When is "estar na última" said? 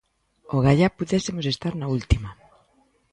1.53-2.29